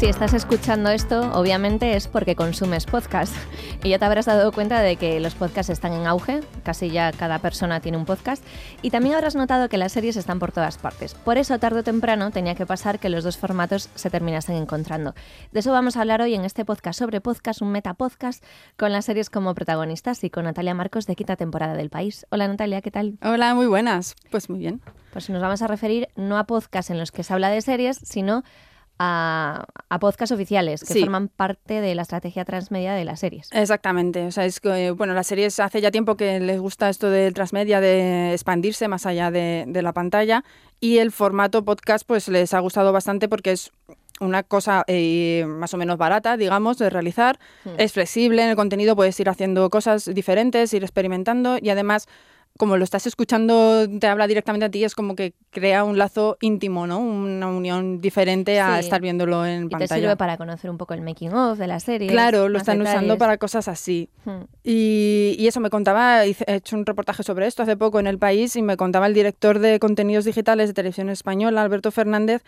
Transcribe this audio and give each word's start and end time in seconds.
Si 0.00 0.06
estás 0.06 0.32
escuchando 0.32 0.88
esto, 0.88 1.30
obviamente 1.34 1.94
es 1.94 2.08
porque 2.08 2.34
consumes 2.34 2.86
podcast. 2.86 3.36
Y 3.84 3.90
ya 3.90 3.98
te 3.98 4.06
habrás 4.06 4.24
dado 4.24 4.50
cuenta 4.50 4.80
de 4.80 4.96
que 4.96 5.20
los 5.20 5.34
podcasts 5.34 5.68
están 5.68 5.92
en 5.92 6.06
auge, 6.06 6.40
casi 6.62 6.88
ya 6.88 7.12
cada 7.12 7.38
persona 7.38 7.80
tiene 7.80 7.98
un 7.98 8.06
podcast. 8.06 8.42
Y 8.80 8.88
también 8.88 9.14
habrás 9.14 9.36
notado 9.36 9.68
que 9.68 9.76
las 9.76 9.92
series 9.92 10.16
están 10.16 10.38
por 10.38 10.52
todas 10.52 10.78
partes. 10.78 11.12
Por 11.12 11.36
eso, 11.36 11.58
tarde 11.58 11.80
o 11.80 11.82
temprano, 11.82 12.30
tenía 12.30 12.54
que 12.54 12.64
pasar 12.64 12.98
que 12.98 13.10
los 13.10 13.24
dos 13.24 13.36
formatos 13.36 13.90
se 13.94 14.08
terminasen 14.08 14.56
encontrando. 14.56 15.14
De 15.52 15.60
eso 15.60 15.70
vamos 15.70 15.98
a 15.98 16.00
hablar 16.00 16.22
hoy 16.22 16.34
en 16.34 16.46
este 16.46 16.64
podcast 16.64 16.98
sobre 16.98 17.20
podcast, 17.20 17.60
un 17.60 17.70
metapodcast, 17.70 18.42
con 18.78 18.92
las 18.92 19.04
series 19.04 19.28
como 19.28 19.54
protagonistas 19.54 20.24
y 20.24 20.30
con 20.30 20.44
Natalia 20.44 20.72
Marcos 20.72 21.06
de 21.06 21.14
quinta 21.14 21.36
temporada 21.36 21.74
del 21.74 21.90
país. 21.90 22.26
Hola 22.30 22.48
Natalia, 22.48 22.80
¿qué 22.80 22.90
tal? 22.90 23.18
Hola, 23.22 23.54
muy 23.54 23.66
buenas. 23.66 24.16
Pues 24.30 24.48
muy 24.48 24.60
bien. 24.60 24.80
Pues 25.12 25.28
nos 25.28 25.42
vamos 25.42 25.60
a 25.60 25.66
referir 25.66 26.08
no 26.16 26.38
a 26.38 26.44
podcasts 26.44 26.90
en 26.90 26.98
los 26.98 27.12
que 27.12 27.22
se 27.22 27.34
habla 27.34 27.50
de 27.50 27.60
series, 27.60 28.00
sino 28.02 28.44
a, 29.02 29.64
a 29.88 29.98
podcasts 29.98 30.30
oficiales 30.32 30.84
que 30.84 30.92
Sí. 30.92 31.00
forman 31.00 31.28
parte 31.28 31.80
de 31.80 31.94
la 31.94 32.02
estrategia 32.02 32.44
transmedia 32.44 32.92
de 32.92 33.06
las 33.06 33.20
series. 33.20 33.48
Exactamente. 33.50 34.26
O 34.26 34.30
sea, 34.30 34.44
es 34.44 34.60
que, 34.60 34.90
bueno, 34.90 35.14
las 35.14 35.26
series 35.26 35.58
hace 35.58 35.80
ya 35.80 35.90
tiempo 35.90 36.16
que 36.18 36.38
les 36.38 36.60
gusta 36.60 36.90
esto 36.90 37.08
del 37.08 37.32
transmedia, 37.32 37.80
de 37.80 38.32
expandirse 38.34 38.88
más 38.88 39.06
allá 39.06 39.30
de, 39.30 39.64
de 39.66 39.80
la 39.82 39.94
pantalla. 39.94 40.44
Y 40.80 40.98
el 40.98 41.12
formato 41.12 41.64
podcast, 41.64 42.06
pues 42.06 42.28
les 42.28 42.52
ha 42.52 42.60
gustado 42.60 42.92
bastante 42.92 43.26
porque 43.28 43.52
es 43.52 43.70
una 44.20 44.42
cosa 44.42 44.84
eh, 44.86 45.46
más 45.48 45.72
o 45.72 45.78
menos 45.78 45.96
barata, 45.96 46.36
digamos, 46.36 46.76
de 46.76 46.90
realizar. 46.90 47.38
Es 47.78 47.94
flexible 47.94 48.42
en 48.42 48.50
el 48.50 48.56
contenido, 48.56 48.94
puedes 48.94 49.18
ir 49.18 49.30
haciendo 49.30 49.70
cosas 49.70 50.04
diferentes, 50.14 50.74
ir 50.74 50.82
experimentando 50.82 51.56
y 51.58 51.70
además, 51.70 52.06
como 52.58 52.76
lo 52.76 52.84
estás 52.84 53.06
escuchando, 53.06 53.86
te 53.98 54.06
habla 54.06 54.26
directamente 54.26 54.66
a 54.66 54.70
ti, 54.70 54.84
es 54.84 54.94
como 54.94 55.14
que 55.16 55.32
crea 55.50 55.82
un 55.82 55.96
lazo 55.96 56.36
íntimo, 56.42 56.86
¿no? 56.86 56.98
Una 56.98 57.48
unión 57.48 58.00
diferente 58.02 58.60
a 58.60 58.74
Sí. 58.78 58.80
estar 58.84 59.00
viéndolo 59.00 59.46
en 59.46 59.62
Y 59.64 59.68
te 59.68 59.70
pantalla. 59.70 59.94
sirve 60.00 60.16
para 60.16 60.36
conocer 60.36 60.70
un 60.70 60.76
poco 60.76 60.92
el 60.92 61.00
making 61.00 61.32
of 61.32 61.58
de 61.58 61.66
la 61.66 61.80
serie. 61.80 62.08
Claro, 62.08 62.50
lo 62.50 62.58
están 62.58 62.80
usando 62.82 63.16
para 63.16 63.38
cosas 63.38 63.66
así. 63.66 64.10
Hmm. 64.26 64.42
Y, 64.62 65.36
y 65.38 65.46
eso 65.46 65.60
me 65.60 65.70
contaba, 65.70 66.26
he 66.26 66.34
hecho 66.46 66.76
un 66.76 66.84
reportaje 66.84 67.22
sobre 67.22 67.46
esto 67.46 67.62
hace 67.62 67.78
poco 67.78 67.98
en 67.98 68.06
El 68.06 68.18
País 68.18 68.54
y 68.56 68.62
me 68.62 68.76
contaba 68.76 69.06
el 69.06 69.14
director 69.14 69.58
de 69.58 69.78
contenidos 69.78 70.26
digitales 70.26 70.68
de 70.68 70.74
Televisión 70.74 71.08
Española, 71.08 71.62
Alberto 71.62 71.90
Fernández, 71.90 72.42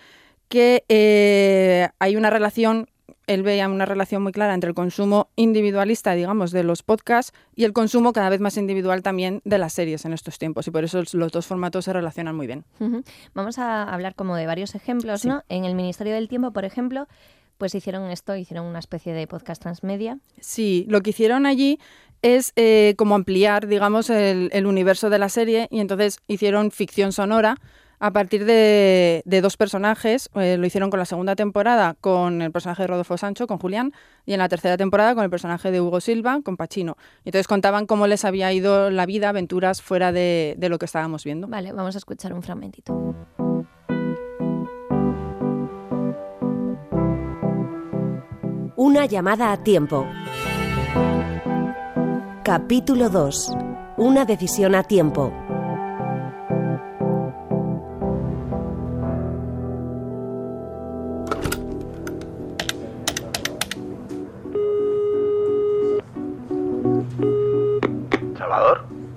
que 0.48 0.84
eh, 0.90 1.88
hay 1.98 2.16
una 2.16 2.28
relación, 2.28 2.86
él 3.34 3.42
veía 3.42 3.68
una 3.68 3.84
relación 3.86 4.22
muy 4.22 4.32
clara 4.32 4.54
entre 4.54 4.68
el 4.68 4.74
consumo 4.74 5.28
individualista, 5.36 6.12
digamos, 6.14 6.50
de 6.50 6.62
los 6.64 6.82
podcasts 6.82 7.32
y 7.54 7.64
el 7.64 7.72
consumo 7.72 8.12
cada 8.12 8.28
vez 8.30 8.40
más 8.40 8.56
individual 8.56 9.02
también 9.02 9.40
de 9.44 9.58
las 9.58 9.72
series 9.72 10.04
en 10.04 10.12
estos 10.12 10.38
tiempos. 10.38 10.66
Y 10.66 10.70
por 10.70 10.84
eso 10.84 11.02
los 11.12 11.32
dos 11.32 11.46
formatos 11.46 11.84
se 11.84 11.92
relacionan 11.92 12.34
muy 12.36 12.46
bien. 12.46 12.64
Vamos 13.34 13.58
a 13.58 13.84
hablar 13.84 14.14
como 14.14 14.36
de 14.36 14.46
varios 14.46 14.74
ejemplos, 14.74 15.20
Sí. 15.22 15.28
¿no? 15.28 15.42
En 15.48 15.64
el 15.64 15.74
Ministerio 15.74 16.14
del 16.14 16.28
Tiempo, 16.28 16.52
por 16.52 16.64
ejemplo, 16.64 17.06
pues 17.58 17.74
hicieron 17.74 18.10
esto, 18.10 18.34
hicieron 18.36 18.66
una 18.66 18.78
especie 18.80 19.12
de 19.12 19.26
podcast 19.26 19.62
transmedia. 19.62 20.18
Sí, 20.40 20.84
lo 20.88 21.00
que 21.00 21.10
hicieron 21.10 21.46
allí 21.46 21.78
es 22.22 22.52
eh, 22.56 22.94
como 22.96 23.14
ampliar, 23.14 23.66
digamos, 23.66 24.10
el, 24.10 24.48
el 24.52 24.66
universo 24.66 25.10
de 25.10 25.18
la 25.18 25.28
serie 25.28 25.68
y 25.70 25.80
entonces 25.80 26.18
hicieron 26.28 26.70
ficción 26.70 27.12
sonora 27.12 27.56
a 28.02 28.10
partir 28.10 28.44
de, 28.44 29.22
de 29.24 29.40
dos 29.40 29.56
personajes. 29.56 30.28
Eh, 30.34 30.56
lo 30.58 30.66
hicieron 30.66 30.90
con 30.90 30.98
la 30.98 31.04
segunda 31.04 31.36
temporada 31.36 31.94
con 32.00 32.42
el 32.42 32.50
personaje 32.50 32.82
de 32.82 32.88
Rodolfo 32.88 33.16
Sancho, 33.16 33.46
con 33.46 33.58
Julián, 33.58 33.92
y 34.26 34.32
en 34.32 34.40
la 34.40 34.48
tercera 34.48 34.76
temporada 34.76 35.14
con 35.14 35.22
el 35.22 35.30
personaje 35.30 35.70
de 35.70 35.80
Hugo 35.80 36.00
Silva, 36.00 36.40
con 36.42 36.56
Pachino. 36.56 36.96
Y 37.24 37.28
entonces 37.28 37.46
contaban 37.46 37.86
cómo 37.86 38.08
les 38.08 38.24
había 38.24 38.52
ido 38.52 38.90
la 38.90 39.06
vida, 39.06 39.28
aventuras 39.28 39.82
fuera 39.82 40.10
de, 40.10 40.56
de 40.58 40.68
lo 40.68 40.80
que 40.80 40.86
estábamos 40.86 41.22
viendo. 41.22 41.46
Vale, 41.46 41.72
vamos 41.72 41.94
a 41.94 41.98
escuchar 41.98 42.32
un 42.32 42.42
fragmentito. 42.42 42.92
Una 48.74 49.06
llamada 49.06 49.52
a 49.52 49.62
tiempo. 49.62 50.04
Capítulo 52.42 53.08
2. 53.10 53.54
Una 53.98 54.24
decisión 54.24 54.74
a 54.74 54.82
tiempo. 54.82 55.32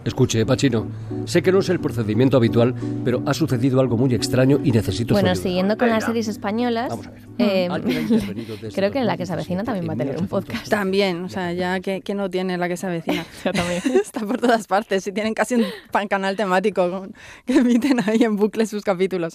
Escuche, 0.04 0.46
Pachino, 0.46 0.86
sé 1.26 1.42
que 1.42 1.52
no 1.52 1.58
es 1.60 1.70
el 1.70 1.80
procedimiento 1.80 2.38
habitual, 2.38 2.76
pero 3.04 3.24
ha 3.26 3.34
sucedido 3.34 3.80
algo 3.80 3.98
muy 3.98 4.14
extraño 4.14 4.60
y 4.64 4.72
necesito 4.72 5.10
su 5.10 5.14
Bueno, 5.16 5.32
ayuda. 5.32 5.42
siguiendo 5.42 5.78
con 5.80 5.88
las 5.88 5.96
Venga. 5.98 6.06
series 6.06 6.28
españolas, 6.28 6.90
Vamos 6.90 7.08
a 7.08 7.10
ver. 7.10 7.22
eh, 7.40 7.68
intervenido 7.72 8.56
desde 8.62 8.76
creo 8.76 8.92
que 8.92 9.00
en 9.00 9.08
la 9.08 9.14
2017 9.14 9.18
que 9.18 9.26
se 9.26 9.34
avecina 9.34 9.64
también 9.64 9.90
va 9.90 9.94
a 9.94 9.96
tener 9.96 10.14
un 10.18 10.26
1800. 10.26 10.30
podcast. 10.46 10.70
También, 10.70 11.24
o 11.26 11.30
sea, 11.30 11.54
ya 11.54 11.80
que, 11.80 12.02
que 12.02 12.14
no 12.14 12.30
tiene 12.30 12.56
la 12.60 12.68
que 12.68 12.78
se 12.78 12.86
avecina. 12.86 13.26
Está 13.46 14.20
por 14.28 14.38
todas 14.38 14.68
partes 14.68 15.08
y 15.08 15.12
tienen 15.12 15.34
casi 15.34 15.56
un 15.56 15.64
pan- 15.92 16.08
canal 16.08 16.36
temático 16.36 16.88
con- 16.92 17.14
que 17.48 17.54
emiten 17.58 18.00
ahí 18.08 18.22
en 18.24 18.36
bucle 18.36 18.68
sus 18.68 18.84
capítulos. 18.84 19.34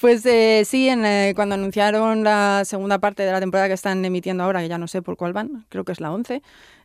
Pues 0.00 0.24
eh, 0.26 0.62
sí, 0.64 0.88
en, 0.88 1.04
eh, 1.04 1.32
cuando 1.34 1.56
anunciaron 1.56 2.22
la 2.22 2.62
segunda 2.64 3.00
parte 3.00 3.24
de 3.24 3.32
la 3.32 3.40
temporada 3.40 3.66
que 3.66 3.74
están 3.74 4.04
emitiendo 4.04 4.44
ahora, 4.44 4.60
que 4.60 4.68
ya 4.68 4.78
no 4.78 4.86
sé 4.86 5.02
por 5.02 5.16
cuál 5.16 5.32
van, 5.32 5.66
creo 5.70 5.82
que 5.82 5.90
es 5.90 6.00
la 6.00 6.12
11, 6.12 6.40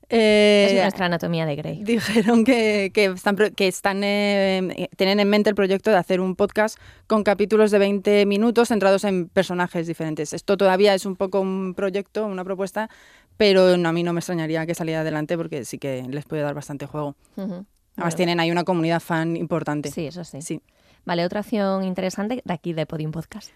eh, 0.10 0.68
Es 0.72 0.82
nuestra 0.82 1.06
anatomía 1.06 1.46
de 1.46 1.56
Grey. 1.56 1.84
dijeron 1.84 2.44
que, 2.44 2.92
que 2.94 3.06
están, 3.06 3.36
que 3.36 3.68
están 3.68 4.04
eh, 4.04 4.90
tienen 4.98 5.20
en 5.20 5.30
mente 5.30 5.50
el 5.50 5.56
proyecto 5.56 5.92
de 5.92 5.98
hacer 5.98 6.20
un 6.20 6.36
podcast 6.36 6.78
con 7.08 7.24
capítulos 7.24 7.72
de 7.72 7.80
20 7.80 8.26
minutos 8.26 8.70
centrados 8.70 9.04
en 9.04 9.30
personajes 9.30 9.88
diferentes. 9.88 10.34
Esto 10.34 10.58
todavía 10.58 10.94
es 10.94 11.06
un 11.06 11.16
poco 11.16 11.40
un 11.42 11.74
proyecto, 11.76 12.26
una 12.26 12.44
propuesta, 12.44 12.90
pero 13.38 13.78
no, 13.78 13.90
a 13.90 13.94
mí 13.94 14.04
no 14.04 14.14
me 14.14 14.20
extrañaría 14.20 14.66
que 14.66 14.76
saliera 14.76 15.02
adelante 15.02 15.38
porque 15.38 15.64
sí 15.66 15.78
que 15.78 16.04
les 16.10 16.26
puede 16.26 16.42
dar 16.42 16.54
bastante 16.54 16.86
juego. 16.86 17.16
Además 17.38 17.66
Bueno, 17.96 18.16
tienen 18.16 18.40
ahí 18.40 18.52
una 18.52 18.64
comunidad 18.64 19.00
fan 19.00 19.36
importante. 19.38 19.92
Sí, 19.92 20.08
eso 20.08 20.24
sí. 20.24 20.42
Sí. 20.42 20.62
Vale, 21.06 21.24
otra 21.26 21.40
opción 21.42 21.84
interesante 21.84 22.42
de 22.44 22.54
aquí 22.54 22.74
de 22.74 22.86
Podium 22.86 23.12
Podcast. 23.12 23.52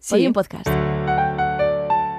Sí. 0.00 0.14
Podium 0.14 0.32
Podcast. 0.32 0.70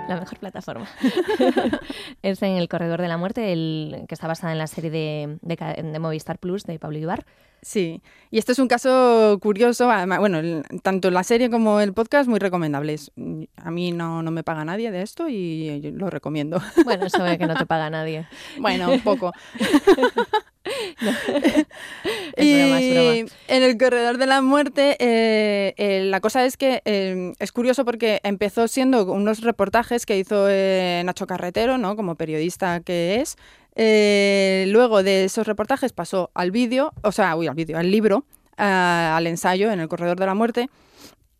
La 0.07 0.19
mejor 0.19 0.39
plataforma. 0.39 0.87
es 2.21 2.41
en 2.41 2.57
El 2.57 2.67
Corredor 2.69 3.01
de 3.01 3.07
la 3.07 3.17
Muerte, 3.17 3.51
el, 3.51 4.05
que 4.07 4.15
está 4.15 4.27
basada 4.27 4.53
en 4.53 4.57
la 4.57 4.67
serie 4.67 4.89
de, 4.89 5.37
de, 5.41 5.99
Movistar 5.99 6.39
Plus 6.39 6.63
de 6.63 6.79
Pablo 6.79 6.97
Ibar. 6.97 7.25
Sí, 7.61 8.01
y 8.29 8.37
este 8.37 8.51
es 8.51 8.59
un 8.59 8.67
caso 8.67 9.39
curioso, 9.41 9.89
además, 9.89 10.19
bueno, 10.19 10.37
el- 10.37 10.63
tanto 10.83 11.09
la 11.09 11.23
serie 11.23 11.49
como 11.49 11.79
el 11.81 11.93
podcast 11.93 12.29
muy 12.29 12.39
recomendables. 12.39 13.11
A 13.57 13.71
mí 13.71 13.91
no, 13.91 14.21
no 14.21 14.31
me 14.31 14.43
paga 14.43 14.63
nadie 14.63 14.91
de 14.91 15.01
esto 15.01 15.27
y 15.27 15.81
lo 15.91 16.09
recomiendo. 16.09 16.61
Bueno, 16.85 17.07
eso 17.07 17.23
de 17.23 17.37
que 17.37 17.47
no 17.47 17.55
te 17.55 17.65
paga 17.65 17.89
nadie. 17.89 18.27
Bueno, 18.59 18.91
un 18.91 19.01
poco. 19.01 19.33
Broma, 22.59 22.79
broma. 22.91 23.15
Y 23.17 23.25
en 23.47 23.63
el 23.63 23.77
corredor 23.77 24.17
de 24.17 24.25
la 24.27 24.41
muerte, 24.41 24.95
eh, 24.99 25.73
eh, 25.77 26.01
la 26.05 26.19
cosa 26.21 26.45
es 26.45 26.57
que 26.57 26.81
eh, 26.85 27.33
es 27.39 27.51
curioso 27.51 27.85
porque 27.85 28.19
empezó 28.23 28.67
siendo 28.67 29.05
unos 29.11 29.41
reportajes 29.41 30.05
que 30.05 30.17
hizo 30.17 30.47
Nacho 31.03 31.27
Carretero, 31.27 31.77
¿no? 31.77 31.95
Como 31.95 32.15
periodista 32.15 32.79
que 32.81 33.21
es. 33.21 33.37
Luego 34.71 35.03
de 35.03 35.25
esos 35.25 35.45
reportajes 35.47 35.93
pasó 35.93 36.31
al 36.33 36.51
vídeo, 36.51 36.93
o 37.03 37.11
sea, 37.11 37.35
uy, 37.35 37.47
al 37.47 37.55
vídeo, 37.55 37.77
al 37.77 37.91
libro, 37.91 38.25
a- 38.57 39.15
al 39.17 39.27
ensayo 39.27 39.71
en 39.71 39.79
el 39.79 39.87
corredor 39.87 40.19
de 40.19 40.25
la 40.25 40.33
muerte. 40.33 40.69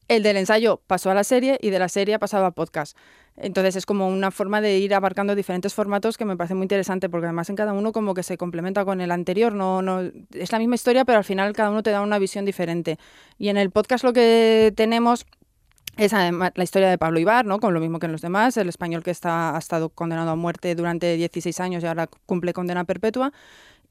El 0.08 0.24
del 0.24 0.38
ensayo 0.38 0.82
pasó 0.88 1.10
a 1.12 1.14
la 1.14 1.24
serie 1.26 1.58
y 1.62 1.70
de 1.70 1.80
la 1.80 1.90
serie 1.90 2.16
ha 2.16 2.20
pasado 2.20 2.46
a 2.46 2.52
podcast. 2.52 2.96
Entonces 3.38 3.76
es 3.76 3.86
como 3.86 4.08
una 4.08 4.32
forma 4.32 4.62
de 4.62 4.80
ir 4.80 4.96
abarcando 4.96 5.36
diferentes 5.36 5.74
formatos 5.74 6.18
que 6.18 6.26
me 6.26 6.36
parece 6.36 6.56
muy 6.56 6.64
interesante 6.64 7.08
porque 7.08 7.28
además 7.28 7.50
en 7.50 7.56
cada 7.56 7.74
uno 7.74 7.92
como 7.92 8.16
que 8.16 8.24
se 8.24 8.38
complementa 8.38 8.84
con 8.84 9.00
el 9.00 9.12
anterior. 9.12 9.54
No, 9.54 9.84
no, 9.84 10.02
es 10.34 10.52
la 10.52 10.60
misma 10.60 10.76
historia 10.76 11.06
pero 11.06 11.20
al 11.20 11.24
final 11.24 11.54
cada 11.54 11.70
uno 11.70 11.84
te 11.84 11.92
da 11.92 12.02
una 12.02 12.18
visión 12.18 12.46
diferente. 12.46 12.98
Y 13.38 13.50
en 13.50 13.58
el 13.58 13.70
podcast 13.70 14.04
lo 14.04 14.12
que 14.12 14.74
tenemos 14.76 15.26
es 15.98 16.14
además 16.14 16.52
la 16.56 16.64
historia 16.64 16.90
de 16.90 16.98
Pablo 16.98 17.20
Ibar, 17.20 17.46
¿no? 17.46 17.60
con 17.60 17.74
lo 17.74 17.80
mismo 17.80 18.00
que 18.00 18.06
en 18.06 18.12
los 18.12 18.22
demás, 18.22 18.56
el 18.58 18.70
español 18.70 19.04
que 19.04 19.12
está, 19.12 19.56
ha 19.56 19.60
estado 19.60 19.90
condenado 19.90 20.32
a 20.32 20.36
muerte 20.36 20.74
durante 20.76 21.16
16 21.16 21.60
años 21.60 21.84
y 21.84 21.88
ahora 21.88 22.08
cumple 22.26 22.54
condena 22.54 22.84
perpetua. 22.86 23.34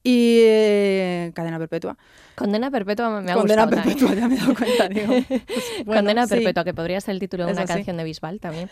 Y 0.09 0.39
eh, 0.43 1.31
Cadena 1.35 1.57
Perpetua. 1.59 1.97
Condena 2.35 2.69
perpetua 2.69 3.09
me 3.19 3.31
ha 3.31 3.33
Condena 3.33 3.65
gustado 3.65 3.81
también. 3.83 3.97
Perpetua, 3.97 4.13
ya 4.21 4.27
me 4.27 4.35
he 4.35 4.37
dado 4.37 4.53
cuenta. 4.53 4.87
digo, 4.89 5.07
pues, 5.27 5.85
bueno, 5.85 5.99
Condena 6.01 6.27
sí. 6.27 6.35
perpetua, 6.35 6.63
que 6.63 6.73
podría 6.75 7.01
ser 7.01 7.13
el 7.15 7.19
título 7.19 7.45
de 7.45 7.51
Es 7.51 7.57
una 7.57 7.63
así. 7.63 7.73
canción 7.73 7.97
de 7.97 8.03
Bisbal 8.03 8.39
también. 8.39 8.69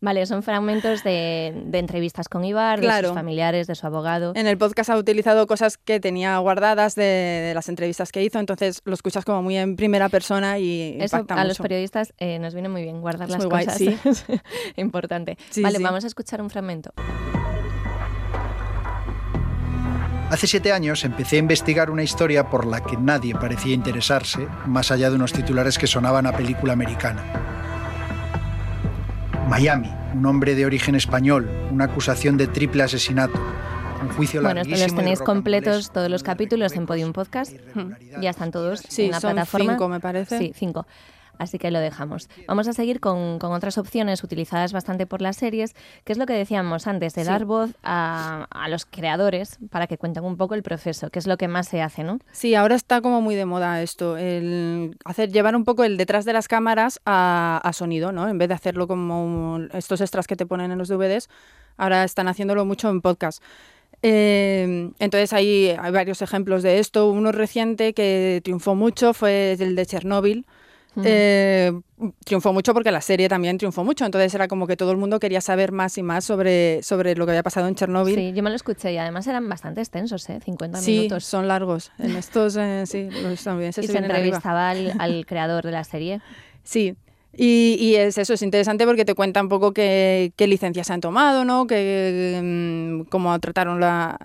Vale, 0.00 0.26
son 0.26 0.42
fragmentos 0.42 1.04
de, 1.04 1.54
de 1.66 1.78
entrevistas 1.78 2.28
con 2.28 2.44
Ibar, 2.44 2.80
de 2.80 2.86
Claro. 2.86 3.08
sus 3.10 3.14
familiares, 3.16 3.68
de 3.68 3.76
su 3.76 3.86
abogado. 3.86 4.32
En 4.34 4.48
el 4.48 4.58
podcast 4.58 4.90
ha 4.90 4.96
utilizado 4.96 5.46
cosas 5.46 5.78
que 5.78 6.00
tenía 6.00 6.36
guardadas 6.38 6.96
de, 6.96 7.04
de 7.04 7.52
las 7.54 7.68
entrevistas 7.68 8.10
que 8.10 8.24
hizo, 8.24 8.40
entonces 8.40 8.82
lo 8.84 8.94
escuchas 8.94 9.24
como 9.24 9.40
muy 9.40 9.56
en 9.56 9.76
primera 9.76 10.08
persona 10.08 10.58
y 10.58 10.96
Eso 11.00 11.18
impacta 11.18 11.40
a 11.40 11.44
los 11.44 11.58
mucho. 11.60 11.62
periodistas 11.62 12.12
eh, 12.18 12.40
nos 12.40 12.54
viene 12.54 12.68
muy 12.68 12.82
bien 12.82 13.00
guardar 13.00 13.28
Es 13.28 13.34
las 13.34 13.42
muy 13.44 13.50
guay, 13.50 13.66
cosas. 13.66 13.78
sí. 13.78 13.96
Importante. 14.76 15.38
Sí, 15.50 15.62
vale, 15.62 15.76
sí. 15.78 15.82
vamos 15.84 16.02
a 16.02 16.08
escuchar 16.08 16.42
un 16.42 16.50
fragmento. 16.50 16.92
Hace 20.30 20.48
siete 20.48 20.72
años 20.72 21.04
empecé 21.04 21.36
a 21.36 21.38
investigar 21.38 21.90
una 21.90 22.02
historia 22.02 22.50
por 22.50 22.66
la 22.66 22.80
que 22.82 22.96
nadie 22.96 23.34
parecía 23.34 23.74
interesarse, 23.74 24.48
más 24.66 24.90
allá 24.90 25.08
de 25.08 25.16
unos 25.16 25.32
titulares 25.32 25.78
que 25.78 25.86
sonaban 25.86 26.26
a 26.26 26.32
película 26.32 26.72
americana. 26.72 27.22
Miami, 29.48 29.88
un 30.14 30.26
hombre 30.26 30.56
de 30.56 30.66
origen 30.66 30.96
español, 30.96 31.48
una 31.70 31.84
acusación 31.84 32.36
de 32.36 32.48
triple 32.48 32.82
asesinato, 32.82 33.38
un 34.02 34.08
juicio 34.08 34.42
Bueno, 34.42 34.62
esto 34.62 34.72
los 34.76 34.94
tenéis 34.94 35.20
completos 35.20 35.92
todos 35.92 36.10
los 36.10 36.24
capítulos 36.24 36.72
en 36.72 36.86
Podium 36.86 37.12
Podcast. 37.12 37.52
Ya 38.20 38.30
están 38.30 38.50
todos 38.50 38.80
Sí, 38.88 39.04
en 39.06 39.10
la 39.12 39.20
son 39.20 39.32
plataforma. 39.34 39.72
cinco, 39.74 39.88
me 39.88 40.00
parece. 40.00 40.38
Sí, 40.38 40.52
cinco. 40.56 40.86
Así 41.38 41.58
que 41.58 41.70
lo 41.70 41.80
dejamos. 41.80 42.28
Vamos 42.48 42.66
a 42.68 42.72
seguir 42.72 43.00
con, 43.00 43.38
con 43.38 43.52
otras 43.52 43.78
opciones 43.78 44.24
utilizadas 44.24 44.72
bastante 44.72 45.06
por 45.06 45.20
las 45.22 45.36
series, 45.36 45.74
que 46.04 46.12
es 46.12 46.18
lo 46.18 46.26
que 46.26 46.32
decíamos 46.32 46.86
antes, 46.86 47.14
de 47.14 47.22
Sí. 47.22 47.28
dar 47.28 47.44
voz 47.44 47.70
a, 47.82 48.46
a 48.50 48.68
los 48.68 48.86
creadores 48.86 49.58
para 49.70 49.86
que 49.86 49.98
cuenten 49.98 50.24
un 50.24 50.36
poco 50.36 50.54
el 50.54 50.62
proceso, 50.62 51.10
que 51.10 51.18
es 51.18 51.26
lo 51.26 51.36
que 51.36 51.48
más 51.48 51.68
se 51.68 51.82
hace, 51.82 52.04
¿no? 52.04 52.18
Sí, 52.32 52.54
ahora 52.54 52.74
está 52.74 53.00
como 53.00 53.20
muy 53.20 53.34
de 53.34 53.44
moda 53.44 53.82
esto, 53.82 54.16
el 54.16 54.96
hacer 55.04 55.30
llevar 55.30 55.54
un 55.56 55.64
poco 55.64 55.84
el 55.84 55.96
detrás 55.96 56.24
de 56.24 56.32
las 56.32 56.48
cámaras 56.48 57.00
a, 57.04 57.60
a 57.62 57.72
sonido, 57.72 58.12
¿no? 58.12 58.28
En 58.28 58.38
vez 58.38 58.48
de 58.48 58.54
hacerlo 58.54 58.86
como 58.88 59.60
estos 59.72 60.00
extras 60.00 60.26
que 60.26 60.36
te 60.36 60.46
ponen 60.46 60.70
en 60.72 60.78
los 60.78 60.88
DVDs, 60.88 61.28
ahora 61.76 62.04
están 62.04 62.28
haciéndolo 62.28 62.64
mucho 62.64 62.88
en 62.88 63.00
podcast. 63.02 63.42
Eh, 64.02 64.90
entonces 64.98 65.32
hay, 65.32 65.70
hay 65.78 65.90
varios 65.92 66.22
ejemplos 66.22 66.62
de 66.62 66.78
esto. 66.78 67.10
Uno 67.10 67.32
reciente 67.32 67.92
que 67.94 68.40
triunfó 68.44 68.74
mucho 68.74 69.14
fue 69.14 69.52
el 69.58 69.74
de 69.74 69.86
Chernóbil. 69.86 70.46
Eh, 71.04 71.72
triunfó 72.24 72.52
mucho 72.52 72.72
porque 72.72 72.90
la 72.90 73.00
serie 73.00 73.28
también 73.28 73.58
triunfó 73.58 73.84
mucho, 73.84 74.04
entonces 74.04 74.34
era 74.34 74.48
como 74.48 74.66
que 74.66 74.76
todo 74.76 74.90
el 74.92 74.96
mundo 74.96 75.18
quería 75.20 75.40
saber 75.40 75.72
más 75.72 75.98
y 75.98 76.02
más 76.02 76.24
sobre, 76.24 76.82
sobre 76.82 77.14
lo 77.16 77.26
que 77.26 77.32
había 77.32 77.42
pasado 77.42 77.68
en 77.68 77.74
Chernóbil. 77.74 78.14
Sí, 78.14 78.32
yo 78.34 78.42
me 78.42 78.50
lo 78.50 78.56
escuché 78.56 78.92
y 78.92 78.98
además 78.98 79.26
eran 79.26 79.48
bastante 79.48 79.80
extensos, 79.80 80.28
¿eh? 80.30 80.40
50 80.44 80.78
Sí, 80.78 80.98
minutos. 80.98 81.24
son 81.24 81.48
largos. 81.48 81.92
En 81.98 82.16
estos, 82.16 82.56
eh, 82.56 82.84
sí, 82.86 83.08
los 83.10 83.32
estadounidenses 83.32 83.84
Y 83.84 83.88
se 83.88 83.98
entrevistaba 83.98 84.70
al, 84.70 84.94
al 84.98 85.26
creador 85.26 85.64
de 85.64 85.72
la 85.72 85.84
serie. 85.84 86.20
Sí. 86.62 86.94
Y, 87.38 87.76
y 87.78 87.96
es 87.96 88.16
eso, 88.16 88.32
es 88.32 88.40
interesante 88.40 88.86
porque 88.86 89.04
te 89.04 89.14
cuenta 89.14 89.42
un 89.42 89.50
poco 89.50 89.72
qué, 89.74 90.32
qué 90.36 90.46
licencias 90.46 90.86
se 90.86 90.94
han 90.94 91.02
tomado, 91.02 91.44
¿no? 91.44 91.66
Que, 91.66 92.40
mm, 92.42 93.08
cómo 93.10 93.38
trataron 93.40 93.78
la... 93.80 94.18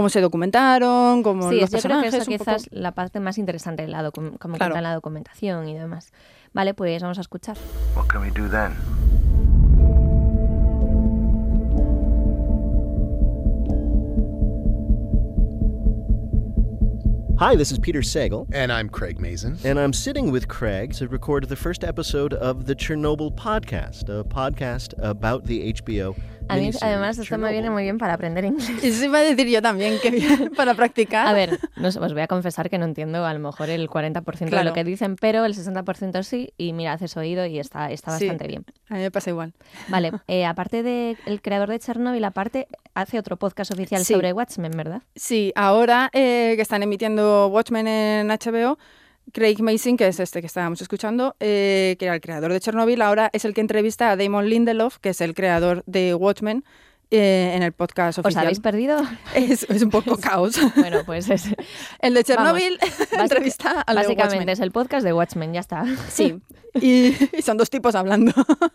cómo 0.00 0.08
se 0.08 0.22
documentaron, 0.22 1.22
cómo 1.22 1.50
Sí, 1.50 1.60
los 1.60 1.70
yo 1.70 1.78
creo 1.78 2.00
que 2.00 2.08
eso 2.08 2.30
un 2.30 2.38
poco- 2.38 2.56
la 2.70 2.92
parte 2.92 3.20
más 3.20 3.36
interesante, 3.36 3.86
la 3.86 4.02
docu- 4.02 4.38
cómo 4.38 4.56
Claro. 4.56 4.72
cuentan 4.72 4.82
la 4.82 4.94
documentación 4.94 5.68
y 5.68 5.74
demás. 5.76 6.10
Vale, 6.54 6.72
pues 6.72 7.02
vamos 7.02 7.18
a 7.18 7.20
escuchar. 7.20 7.58
What 7.94 8.06
can 8.06 8.22
we 8.22 8.30
do 8.30 8.48
then? 8.48 8.72
Hi, 17.38 17.56
this 17.56 17.72
is 17.72 17.78
Peter 17.78 18.00
Sagal, 18.00 18.46
And 18.52 18.70
I'm 18.70 18.90
Craig 18.90 19.18
Mason. 19.18 19.56
and 19.64 19.80
I'm 19.80 19.94
sitting 19.94 20.30
with 20.30 20.46
Craig 20.48 20.92
to 20.96 21.08
record 21.08 21.48
the 21.48 21.56
first 21.56 21.82
episode 21.84 22.34
of 22.34 22.66
the 22.66 22.74
Chernobyl 22.74 23.34
podcast, 23.34 24.10
a 24.10 24.22
podcast 24.24 24.92
about 25.02 25.46
the 25.46 25.72
HBO. 25.72 26.14
A 26.50 26.56
mí, 26.56 26.70
además, 26.80 27.18
esto 27.18 27.38
me 27.38 27.50
viene 27.52 27.70
muy 27.70 27.82
bien 27.84 27.98
para 27.98 28.14
aprender 28.14 28.44
inglés. 28.44 28.68
Eso 28.82 29.04
iba 29.04 29.18
a 29.18 29.22
decir 29.22 29.46
yo 29.48 29.62
también, 29.62 29.98
que 30.00 30.10
bien, 30.10 30.50
para 30.56 30.74
practicar. 30.74 31.26
A 31.26 31.32
ver, 31.32 31.58
no 31.76 31.90
sé, 31.92 31.98
os 32.00 32.12
voy 32.12 32.22
a 32.22 32.26
confesar 32.26 32.68
que 32.70 32.78
no 32.78 32.84
entiendo 32.84 33.24
a 33.24 33.32
lo 33.32 33.38
mejor 33.40 33.70
el 33.70 33.88
40% 33.88 34.22
de 34.38 34.46
Claro. 34.50 34.68
lo 34.68 34.74
que 34.74 34.84
dicen, 34.84 35.16
pero 35.16 35.44
el 35.44 35.54
60% 35.54 36.22
sí, 36.22 36.52
y 36.58 36.72
mira, 36.72 36.92
haces 36.94 37.16
oído 37.16 37.46
y 37.46 37.58
está, 37.58 37.90
está 37.90 38.16
Sí. 38.18 38.24
bastante 38.26 38.46
bien. 38.48 38.64
A 38.88 38.94
mí 38.94 39.00
me 39.00 39.10
pasa 39.10 39.30
igual. 39.30 39.52
Vale, 39.88 40.10
eh, 40.28 40.44
aparte 40.44 40.82
del 40.82 41.16
creador 41.42 41.68
de 41.70 41.78
Chernobyl, 41.78 42.24
aparte 42.24 42.68
hace 42.94 43.18
otro 43.18 43.36
podcast 43.36 43.72
oficial 43.72 44.04
Sí. 44.04 44.14
sobre 44.14 44.32
Watchmen, 44.32 44.72
¿verdad? 44.72 45.02
Sí, 45.14 45.52
ahora 45.54 46.10
eh, 46.12 46.54
que 46.56 46.62
están 46.62 46.82
emitiendo 46.82 47.48
Watchmen 47.48 47.86
en 47.86 48.28
HBO, 48.28 48.78
Craig 49.32 49.56
Mason, 49.60 49.96
que 49.96 50.06
es 50.08 50.20
este 50.20 50.40
que 50.40 50.46
estábamos 50.46 50.80
escuchando, 50.82 51.36
eh, 51.40 51.96
que 51.98 52.06
era 52.06 52.14
el 52.14 52.20
creador 52.20 52.52
de 52.52 52.60
Chernobyl, 52.60 53.00
ahora 53.02 53.30
es 53.32 53.44
el 53.44 53.54
que 53.54 53.60
entrevista 53.60 54.10
a 54.10 54.16
Damon 54.16 54.48
Lindelof, 54.48 54.98
que 54.98 55.10
es 55.10 55.20
el 55.20 55.34
creador 55.34 55.82
de 55.86 56.14
Watchmen, 56.14 56.64
eh, 57.12 57.54
en 57.56 57.64
el 57.64 57.72
podcast 57.72 58.18
¿Os 58.20 58.24
oficial. 58.24 58.44
habéis 58.44 58.60
perdido? 58.60 59.02
Es, 59.34 59.64
es 59.68 59.82
un 59.82 59.90
poco 59.90 60.16
caos. 60.20 60.56
Bueno, 60.76 60.98
pues 61.04 61.28
es, 61.28 61.44
El 62.00 62.14
de 62.14 62.22
Chernobyl 62.22 62.78
Básica- 62.80 63.22
entrevista 63.22 63.80
al 63.80 63.96
básicamente 63.96 64.52
es 64.52 64.60
el 64.60 64.70
podcast 64.70 65.04
de 65.04 65.12
Watchmen, 65.12 65.52
ya 65.52 65.58
está. 65.60 65.84
Sí, 66.08 66.40
y, 66.80 67.16
y 67.36 67.42
son 67.42 67.56
dos 67.56 67.68
tipos 67.68 67.96
hablando. 67.96 68.32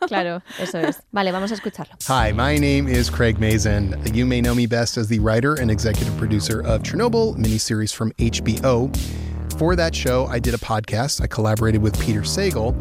Claro, 0.08 0.42
eso 0.60 0.80
es. 0.80 1.02
Vale, 1.12 1.32
vamos 1.32 1.52
a 1.52 1.54
escucharlo. 1.56 1.96
Hi, 2.10 2.34
my 2.34 2.60
name 2.60 2.90
is 2.92 3.10
Craig 3.10 3.36
Mason. 3.40 3.96
You 4.14 4.26
may 4.26 4.42
know 4.42 4.54
me 4.54 4.68
best 4.68 4.98
as 4.98 5.08
the 5.08 5.20
writer 5.20 5.54
and 5.62 5.72
executive 5.72 6.14
producer 6.18 6.60
of 6.60 6.82
Chernobyl, 6.84 7.38
miniseries 7.38 7.94
from 7.96 8.12
HBO. 8.18 8.92
For 9.58 9.76
that 9.78 9.96
show, 9.96 10.26
I 10.26 10.40
did 10.40 10.54
a 10.54 10.58
podcast. 10.58 11.22
I 11.22 11.28
collaborated 11.28 11.82
with 11.82 11.98
Peter 12.02 12.22
Sagal, 12.22 12.76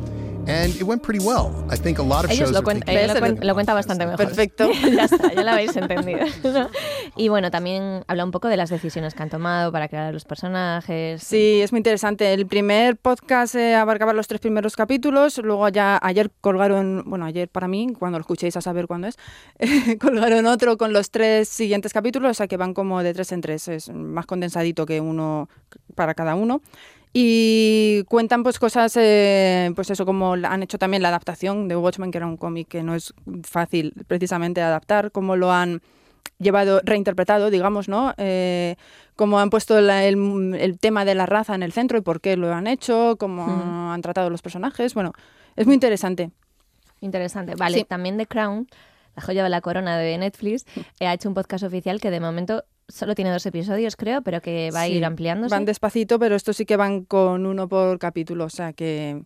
and 0.47 0.75
it 0.77 0.83
went 0.83 1.03
pretty 1.03 1.25
well. 1.25 1.51
I 1.71 1.77
think 1.77 1.99
a 1.99 2.03
lot 2.03 2.25
of 2.25 2.31
Ellos 2.31 2.51
shows 2.51 2.53
lo, 2.53 2.63
cuen- 2.63 2.83
eh, 2.87 3.07
lo, 3.09 3.15
cuen- 3.15 3.39
lo 3.43 3.55
cuenta 3.55 3.75
bastante 3.75 4.05
mejor. 4.07 4.19
Perfecto. 4.25 4.71
ya 4.97 5.05
está, 5.05 5.33
ya 5.33 5.43
lo 5.43 5.51
habéis 5.51 5.77
entendido. 5.77 6.21
¿no? 6.43 6.69
Y 7.17 7.29
bueno, 7.29 7.51
también 7.51 8.05
habla 8.09 8.25
un 8.25 8.31
poco 8.31 8.49
de 8.49 8.57
las 8.57 8.71
decisiones 8.71 9.15
que 9.15 9.23
han 9.23 9.31
tomado 9.31 9.73
para 9.73 9.89
crear 9.89 10.13
los 10.13 10.25
personajes. 10.25 11.23
Sí, 11.23 11.61
es 11.63 11.73
muy 11.73 11.79
interesante. 11.79 12.33
El 12.33 12.47
primer 12.47 12.97
podcast 12.97 13.55
eh, 13.55 13.75
abarcaba 13.75 14.13
los 14.13 14.27
tres 14.29 14.41
primeros 14.41 14.77
capítulos, 14.77 15.39
luego 15.39 15.69
ya 15.69 15.99
ayer 16.03 16.31
colgaron, 16.41 17.05
bueno, 17.07 17.25
ayer 17.25 17.49
para 17.49 17.69
mí, 17.69 17.89
cuando 17.99 18.19
lo 18.19 18.23
escuchéis 18.23 18.57
a 18.57 18.61
saber 18.61 18.87
cuándo 18.87 19.09
es, 19.09 19.17
colgaron 20.01 20.47
otro 20.47 20.77
con 20.77 20.93
los 20.93 21.11
tres 21.11 21.49
siguientes 21.49 21.93
capítulos, 21.93 22.31
o 22.31 22.35
sea 22.35 22.49
que 22.49 22.57
van 22.57 22.75
como 22.75 23.03
de 23.03 23.15
tres 23.15 23.33
en 23.33 23.41
tres, 23.41 23.69
es 23.69 23.89
más 23.91 24.27
condensadito 24.27 24.87
que 24.87 25.01
uno 25.01 25.49
para 25.95 26.15
cada 26.15 26.35
uno. 26.35 26.61
Y 27.17 28.03
cuentan 28.09 28.43
pues 28.43 28.59
cosas, 28.59 28.97
eh, 28.97 29.71
pues 29.77 29.89
eso, 29.89 30.05
como 30.05 30.33
han 30.33 30.63
hecho 30.65 30.79
también 30.79 31.01
la 31.01 31.09
adaptación 31.11 31.69
de 31.69 31.77
Watchmen, 31.77 32.11
que 32.11 32.19
era 32.19 32.27
un 32.27 32.37
cómic 32.37 32.67
que 32.67 32.83
no 32.83 32.97
es 32.97 33.15
fácil 33.45 33.95
precisamente 34.09 34.61
adaptar, 34.61 35.13
cómo 35.13 35.37
lo 35.37 35.53
han 35.53 35.81
llevado, 36.41 36.81
reinterpretado, 36.85 37.51
digamos, 37.51 37.89
¿no? 37.89 38.15
Eh, 38.19 38.75
cómo 39.15 39.39
han 39.39 39.49
puesto 39.49 39.81
la- 39.81 40.05
el, 40.05 40.57
el 40.59 40.79
tema 40.81 41.05
de 41.05 41.15
la 41.15 41.27
raza 41.27 41.55
en 41.55 41.63
el 41.63 41.73
centro 41.73 41.97
y 41.97 42.01
por 42.01 42.21
qué 42.21 42.37
lo 42.37 42.53
han 42.53 42.67
hecho, 42.67 43.15
cómo 43.17 43.47
Mm. 43.47 43.91
han 43.93 44.03
tratado 44.03 44.29
los 44.29 44.43
personajes. 44.43 44.93
Bueno, 44.95 45.13
es 45.55 45.67
muy 45.67 45.75
interesante. 45.75 46.33
Interesante. 47.01 47.55
Vale, 47.55 47.79
Sí. 47.79 47.85
también 47.85 48.17
The 48.19 48.27
Crown, 48.27 48.67
la 49.15 49.23
joya 49.23 49.45
de 49.45 49.51
la 49.51 49.61
corona 49.61 49.97
de 49.97 50.19
Netflix, 50.19 50.67
eh, 50.99 51.07
ha 51.07 51.15
hecho 51.15 51.29
un 51.29 51.35
podcast 51.37 51.63
oficial 51.63 52.01
que 52.01 52.11
de 52.11 52.19
momento 52.19 52.65
solo 52.89 53.15
tiene 53.15 53.31
dos 53.31 53.45
episodios, 53.47 53.97
creo, 53.97 54.23
pero 54.23 54.41
que 54.41 54.71
va 54.75 54.83
a 54.83 54.89
ir 54.89 55.05
ampliándose. 55.05 55.55
Van 55.55 55.65
despacito, 55.65 56.19
pero 56.19 56.37
estos 56.37 56.57
sí 56.57 56.65
que 56.65 56.77
van 56.77 57.05
con 57.05 57.47
uno 57.47 57.69
por 57.69 57.99
capítulo, 57.99 58.45
o 58.45 58.51
sea 58.51 58.73
que, 58.73 59.23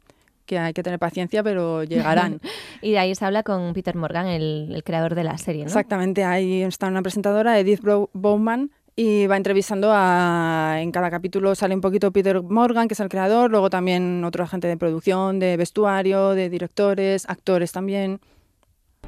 que 0.47 0.59
hay 0.59 0.73
que 0.73 0.83
tener 0.83 0.99
paciencia, 0.99 1.43
pero 1.43 1.85
llegarán. 1.85 2.41
Y 2.81 2.93
de 2.93 2.99
ahí 2.99 3.15
se 3.15 3.25
habla 3.25 3.43
con 3.43 3.73
Peter 3.73 3.97
Morgan, 3.97 4.29
el, 4.29 4.71
el 4.73 4.85
creador 4.85 5.17
de 5.17 5.25
la 5.25 5.37
serie, 5.37 5.62
¿no? 5.62 5.67
Exactamente, 5.67 6.25
ahí 6.25 6.62
está 6.62 6.87
una 6.87 7.03
presentadora, 7.03 7.59
Edith 7.59 7.83
Bowman, 8.12 8.71
y 8.95 9.29
va 9.29 9.37
entrevistando 9.37 9.91
a... 9.93 10.79
En 10.81 10.91
cada 10.91 11.09
capítulo 11.09 11.55
sale 11.55 11.73
un 11.73 11.81
poquito 11.81 12.11
Peter 12.11 12.43
Morgan, 12.43 12.88
que 12.88 12.95
es 12.95 13.00
el 13.00 13.09
creador, 13.09 13.49
luego 13.49 13.71
también 13.71 14.25
otro 14.25 14.43
agente 14.43 14.67
de 14.67 14.77
producción, 14.77 15.38
de 15.38 15.57
vestuario, 15.57 16.31
de 16.31 16.50
directores, 16.50 17.25
actores 17.29 17.71
también. 17.71 18.21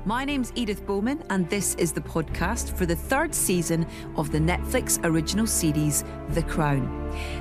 My 0.07 0.25
name's 0.25 0.50
Edith 0.54 0.87
Bowman, 0.87 1.23
and 1.28 1.47
this 1.50 1.75
is 1.75 1.92
the 1.92 2.00
podcast 2.00 2.75
for 2.75 2.87
the 2.87 2.97
third 2.97 3.35
season 3.35 3.87
of 4.16 4.33
the 4.33 4.38
Netflix 4.38 4.99
original 5.04 5.47
series, 5.47 6.04
The 6.30 6.42
Crown. 6.42 6.88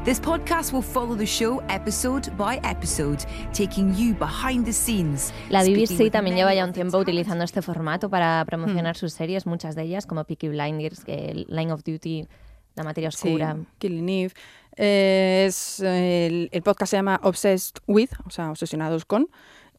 This 0.04 0.20
podcast 0.20 0.74
will 0.74 0.82
follow 0.82 1.16
the 1.16 1.26
show 1.26 1.60
episode 1.70 2.36
by 2.38 2.60
episode, 2.64 3.24
taking 3.54 3.96
you 3.96 4.14
behind 4.14 4.66
the 4.66 4.74
scenes. 4.74 5.32
La 5.50 5.64
BBC 5.64 6.12
también 6.12 6.36
lleva 6.36 6.54
ya 6.54 6.66
un 6.66 6.74
tiempo 6.74 6.98
utilizando 6.98 7.46
este 7.46 7.62
formato 7.62 8.10
para 8.10 8.44
promocionar 8.46 8.98
sus 8.98 9.14
series, 9.14 9.46
muchas 9.46 9.76
de 9.76 9.84
ellas, 9.84 10.06
como 10.06 10.26
Peaky 10.26 10.50
Blinders, 10.50 11.06
que 11.06 11.46
Line 11.48 11.72
of 11.72 11.84
Duty, 11.86 12.28
La 12.76 12.84
Materia 12.84 13.10
Sí, 13.12 13.30
Oscura. 13.30 13.56
Killing 13.78 14.10
Eve. 14.10 14.34
Eh, 14.76 15.46
es, 15.48 15.80
eh, 15.80 16.28
el, 16.28 16.50
el 16.52 16.62
podcast 16.62 16.92
se 16.92 16.98
llama 16.98 17.22
Obsessed 17.24 17.82
With, 17.88 18.10
o 18.26 18.30
sea, 18.30 18.52
Obsesionados 18.52 19.06
con. 19.06 19.30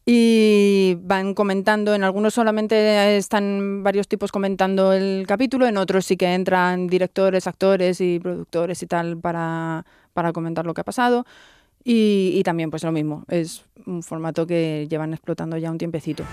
Y 0.05 0.97
van 1.01 1.33
comentando, 1.33 1.93
en 1.93 2.03
algunos 2.03 2.33
solamente 2.33 3.17
están 3.17 3.83
varios 3.83 4.07
tipos 4.07 4.31
comentando 4.31 4.93
el 4.93 5.25
capítulo, 5.27 5.67
en 5.67 5.77
otros 5.77 6.05
sí 6.05 6.17
que 6.17 6.33
entran 6.33 6.87
directores, 6.87 7.47
actores 7.47 8.01
y 8.01 8.19
productores 8.19 8.81
y 8.81 8.87
tal 8.87 9.17
para, 9.17 9.85
para 10.13 10.33
comentar 10.33 10.65
lo 10.65 10.73
que 10.73 10.81
ha 10.81 10.85
pasado. 10.85 11.25
Y, 11.83 12.33
y 12.35 12.43
también 12.43 12.69
pues 12.69 12.83
lo 12.83 12.91
mismo, 12.91 13.25
es 13.27 13.65
un 13.85 14.03
formato 14.03 14.45
que 14.45 14.87
llevan 14.89 15.13
explotando 15.13 15.57
ya 15.57 15.71
un 15.71 15.77
tiempecito. 15.77 16.23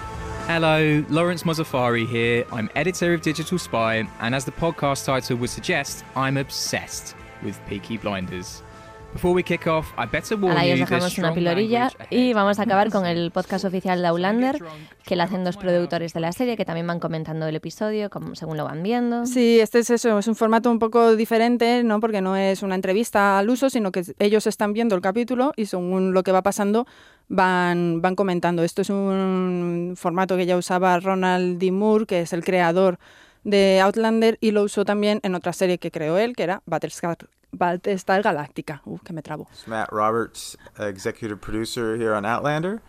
Hello, 0.48 1.04
Lawrence 1.10 1.44
Mozaffari 1.44 2.06
here. 2.06 2.46
I'm 2.50 2.70
editor 2.74 3.12
of 3.12 3.20
Digital 3.20 3.58
Spy, 3.58 4.08
and 4.20 4.34
as 4.34 4.46
the 4.46 4.52
podcast 4.52 5.04
title 5.04 5.36
would 5.36 5.50
suggest, 5.50 6.04
I'm 6.16 6.38
obsessed 6.38 7.14
with 7.42 7.58
Peaky 7.68 7.98
Blinders. 7.98 8.62
Before 9.12 9.34
we 9.34 9.42
kick 9.42 9.66
off, 9.66 9.92
I 9.96 10.06
better 10.06 10.36
warn 10.36 10.52
Ahora 10.52 10.66
ya 10.66 10.74
os 10.74 10.80
dejamos 10.80 11.18
una 11.18 11.32
pilorilla 11.32 11.90
y 12.10 12.34
vamos 12.34 12.58
a 12.58 12.62
acabar 12.62 12.90
con 12.90 13.06
el 13.06 13.30
podcast 13.32 13.64
oficial 13.64 14.00
de 14.02 14.06
Outlander, 14.08 14.62
que 15.04 15.16
lo 15.16 15.22
hacen 15.22 15.44
dos 15.44 15.56
productores 15.56 16.12
de 16.12 16.20
la 16.20 16.30
serie 16.32 16.56
que 16.56 16.64
también 16.64 16.86
van 16.86 17.00
comentando 17.00 17.46
el 17.46 17.56
episodio 17.56 18.10
como, 18.10 18.34
según 18.34 18.58
lo 18.58 18.64
van 18.64 18.82
viendo. 18.82 19.24
Sí, 19.24 19.60
este 19.60 19.78
es 19.78 19.90
eso, 19.90 20.18
es 20.18 20.28
un 20.28 20.36
formato 20.36 20.70
un 20.70 20.78
poco 20.78 21.16
diferente, 21.16 21.82
¿no? 21.84 22.00
Porque 22.00 22.20
no 22.20 22.36
es 22.36 22.62
una 22.62 22.74
entrevista 22.74 23.38
al 23.38 23.48
uso, 23.48 23.70
sino 23.70 23.92
que 23.92 24.04
ellos 24.18 24.46
están 24.46 24.74
viendo 24.74 24.94
el 24.94 25.00
capítulo 25.00 25.52
y 25.56 25.66
según 25.66 26.12
lo 26.12 26.22
que 26.22 26.30
va 26.30 26.42
pasando 26.42 26.86
van, 27.28 28.02
van 28.02 28.14
comentando. 28.14 28.62
Esto 28.62 28.82
es 28.82 28.90
un 28.90 29.94
formato 29.96 30.36
que 30.36 30.44
ya 30.44 30.56
usaba 30.56 31.00
Ronald 31.00 31.58
D. 31.58 31.72
Moore, 31.72 32.04
que 32.04 32.20
es 32.20 32.32
el 32.34 32.44
creador 32.44 32.98
de 33.42 33.80
Outlander, 33.80 34.36
y 34.40 34.50
lo 34.50 34.62
usó 34.62 34.84
también 34.84 35.20
en 35.22 35.34
otra 35.34 35.54
serie 35.54 35.78
que 35.78 35.90
creó 35.90 36.18
él, 36.18 36.36
que 36.36 36.42
era 36.42 36.62
Battlestar, 36.66 37.16
Battlestar 37.54 38.22
Galactica. 38.22 38.80
Que 39.04 39.12
me 39.14 39.22
trabo. 39.22 39.46
It's 39.52 39.66
Matt 39.66 39.92
Roberts, 39.92 40.56
executive 40.78 41.40
producer 41.40 41.96
here 41.96 42.14
on 42.14 42.24
Outlander. 42.24 42.82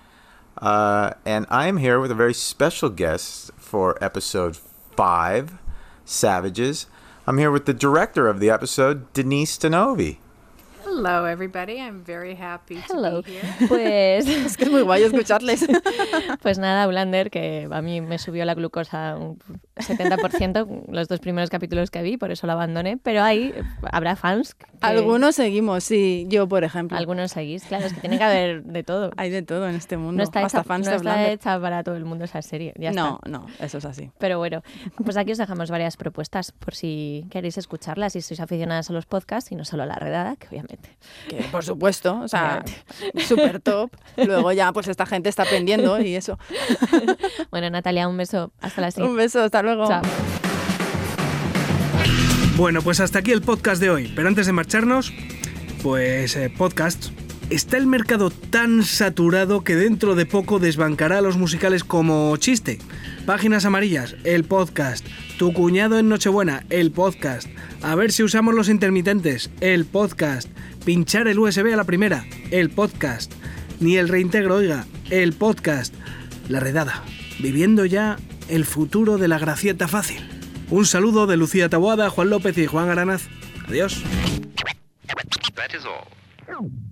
Uh, 0.57 1.13
and 1.25 1.45
I'm 1.49 1.77
here 1.77 1.99
with 1.99 2.11
a 2.11 2.15
very 2.15 2.33
special 2.33 2.89
guest 2.89 3.51
for 3.57 4.01
episode 4.03 4.57
five, 4.57 5.57
Savages. 6.03 6.87
I'm 7.25 7.37
here 7.37 7.51
with 7.51 7.65
the 7.65 7.73
director 7.73 8.27
of 8.27 8.39
the 8.39 8.49
episode, 8.49 9.11
Denise 9.13 9.57
Denovi. 9.57 10.17
Hello, 10.99 11.25
everybody. 11.25 11.77
I'm 11.79 12.03
very 12.03 12.35
happy 12.35 12.75
Hello. 12.89 13.21
to 13.21 13.29
be 13.29 13.31
here. 13.35 13.53
Pues 13.69 14.27
es 14.27 14.57
que 14.57 14.65
es 14.65 14.69
muy 14.69 14.81
guay 14.81 15.03
escucharles. 15.03 15.65
pues 16.41 16.57
nada, 16.59 16.83
Outlander, 16.83 17.31
que 17.31 17.69
a 17.71 17.81
mí 17.81 18.01
me 18.01 18.17
subió 18.17 18.43
la 18.43 18.53
glucosa 18.53 19.15
un 19.15 19.39
70% 19.77 20.87
los 20.89 21.07
dos 21.07 21.21
primeros 21.21 21.49
capítulos 21.49 21.89
que 21.89 22.01
vi, 22.01 22.17
por 22.17 22.31
eso 22.31 22.47
lo 22.47 22.51
abandoné. 22.53 22.97
Pero 22.97 23.23
ahí 23.23 23.53
habrá 23.93 24.17
fans. 24.17 24.55
que- 24.55 24.65
Algunos 24.81 25.35
seguimos, 25.35 25.85
sí, 25.85 26.25
yo 26.27 26.49
por 26.49 26.65
ejemplo. 26.65 26.97
Algunos 26.97 27.31
seguís, 27.31 27.63
claro, 27.63 27.85
es 27.85 27.93
que 27.93 28.01
tiene 28.01 28.17
que 28.17 28.23
haber 28.25 28.63
de 28.63 28.83
todo. 28.83 29.11
Hay 29.15 29.29
de 29.29 29.41
todo 29.41 29.69
en 29.69 29.75
este 29.75 29.95
mundo, 29.95 30.17
No 30.17 30.23
está, 30.23 30.41
hasta 30.45 30.57
hecha, 30.59 30.63
fans 30.65 30.85
no 30.85 30.91
de 30.91 30.97
está 30.97 31.31
hecha 31.31 31.61
para 31.61 31.81
todo 31.81 31.95
el 31.95 32.03
mundo 32.03 32.25
esa 32.25 32.41
serie. 32.41 32.73
Ya 32.77 32.91
No, 32.91 33.19
está. 33.23 33.29
no, 33.29 33.45
eso 33.61 33.77
es 33.77 33.85
así. 33.85 34.11
Pero 34.19 34.37
bueno, 34.37 34.63
pues 35.05 35.15
aquí 35.15 35.31
os 35.31 35.37
dejamos 35.37 35.71
varias 35.71 35.95
propuestas 35.95 36.51
por 36.51 36.75
si 36.75 37.25
queréis 37.29 37.57
escucharlas, 37.57 38.11
si 38.11 38.21
sois 38.21 38.41
aficionadas 38.41 38.89
a 38.89 38.93
los 38.93 39.05
podcasts 39.05 39.49
y 39.53 39.55
no 39.55 39.63
solo 39.63 39.83
a 39.83 39.85
la 39.85 39.95
redada, 39.95 40.35
que 40.35 40.47
obviamente. 40.49 40.88
Que, 41.27 41.37
por 41.51 41.63
supuesto, 41.63 42.19
o 42.19 42.27
sea, 42.27 42.63
súper 43.27 43.59
top. 43.61 43.91
Luego 44.17 44.51
ya, 44.51 44.71
pues 44.73 44.87
esta 44.87 45.05
gente 45.05 45.29
está 45.29 45.43
aprendiendo 45.43 45.99
y 46.01 46.15
eso. 46.15 46.37
Bueno, 47.51 47.69
Natalia, 47.69 48.07
un 48.07 48.17
beso. 48.17 48.51
Hasta 48.61 48.81
la 48.81 48.91
siguiente. 48.91 49.11
Un 49.11 49.17
beso, 49.17 49.41
hasta 49.41 49.61
luego. 49.63 49.87
Chao. 49.87 50.01
Bueno, 52.55 52.81
pues 52.81 52.99
hasta 52.99 53.19
aquí 53.19 53.31
el 53.31 53.41
podcast 53.41 53.81
de 53.81 53.89
hoy. 53.89 54.11
Pero 54.15 54.27
antes 54.27 54.45
de 54.45 54.53
marcharnos, 54.53 55.13
pues 55.81 56.35
eh, 56.35 56.49
podcast. 56.55 57.07
Está 57.49 57.77
el 57.77 57.87
mercado 57.87 58.29
tan 58.29 58.83
saturado 58.83 59.63
que 59.63 59.75
dentro 59.75 60.13
de 60.13 60.27
poco 60.27 60.59
desbancará 60.59 61.17
a 61.17 61.21
los 61.21 61.35
musicales 61.35 61.83
como 61.83 62.37
chiste. 62.37 62.77
Páginas 63.25 63.65
amarillas, 63.65 64.15
el 64.23 64.43
podcast. 64.43 65.03
Tu 65.39 65.51
cuñado 65.53 65.97
en 65.97 66.09
Nochebuena, 66.09 66.65
el 66.69 66.91
podcast. 66.91 67.47
A 67.81 67.95
ver 67.95 68.11
si 68.11 68.21
usamos 68.21 68.53
los 68.53 68.69
intermitentes, 68.69 69.49
el 69.61 69.85
podcast. 69.85 70.47
Pinchar 70.89 71.27
el 71.27 71.37
USB 71.37 71.71
a 71.71 71.77
la 71.77 71.83
primera, 71.83 72.25
el 72.49 72.71
podcast. 72.71 73.31
Ni 73.79 73.97
el 73.97 74.09
reintegro, 74.09 74.55
oiga, 74.55 74.87
el 75.11 75.33
podcast. 75.33 75.93
La 76.47 76.59
redada. 76.59 77.03
Viviendo 77.37 77.85
ya 77.85 78.17
el 78.47 78.65
futuro 78.65 79.19
de 79.19 79.27
la 79.27 79.37
gracieta 79.37 79.87
fácil. 79.87 80.27
Un 80.71 80.87
saludo 80.87 81.27
de 81.27 81.37
Lucía 81.37 81.69
Taboada, 81.69 82.09
Juan 82.09 82.31
López 82.31 82.57
y 82.57 82.65
Juan 82.65 82.89
Aranaz. 82.89 83.27
Adiós. 83.67 84.03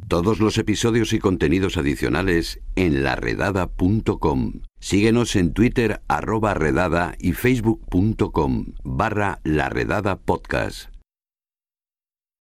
Todos 0.07 0.39
los 0.41 0.59
episodios 0.59 1.11
y 1.13 1.17
contenidos 1.17 1.75
adicionales 1.77 2.59
en 2.75 3.03
laredada.com. 3.03 4.61
Síguenos 4.79 5.35
en 5.35 5.53
Twitter 5.53 6.01
arroba 6.07 6.53
redada 6.53 7.15
y 7.17 7.33
facebook.com 7.33 8.75
barra 8.83 9.39
laredada 9.43 10.19
podcast. 10.19 10.95